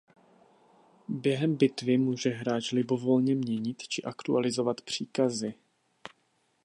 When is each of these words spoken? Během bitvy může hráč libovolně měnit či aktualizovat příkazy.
Během 1.07 1.55
bitvy 1.57 1.97
může 1.97 2.29
hráč 2.29 2.71
libovolně 2.71 3.35
měnit 3.35 3.81
či 3.87 4.03
aktualizovat 4.03 4.81
příkazy. 4.81 5.53